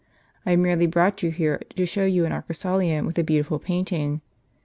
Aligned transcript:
I 0.47 0.49
have 0.49 0.59
merely 0.59 0.87
brought 0.87 1.21
you 1.21 1.29
here 1.29 1.59
to 1.75 1.85
show 1.85 2.05
you 2.05 2.25
an 2.25 2.31
arcosolivm, 2.31 3.05
with 3.05 3.19
a 3.19 3.23
beautiful 3.23 3.59
painting. 3.59 4.21